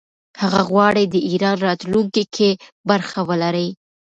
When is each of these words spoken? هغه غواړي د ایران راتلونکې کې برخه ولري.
هغه 0.41 0.61
غواړي 0.69 1.03
د 1.09 1.15
ایران 1.29 1.57
راتلونکې 1.67 2.23
کې 2.35 2.49
برخه 2.89 3.19
ولري. 3.29 3.69